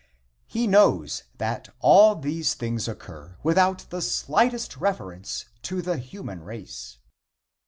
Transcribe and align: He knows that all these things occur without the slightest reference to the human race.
He 0.47 0.65
knows 0.65 1.25
that 1.37 1.69
all 1.79 2.15
these 2.15 2.55
things 2.55 2.87
occur 2.87 3.37
without 3.43 3.85
the 3.91 4.01
slightest 4.01 4.77
reference 4.77 5.45
to 5.61 5.79
the 5.83 5.97
human 5.97 6.41
race. 6.43 6.97